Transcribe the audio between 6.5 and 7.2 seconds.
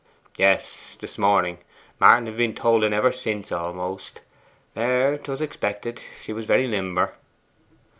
limber.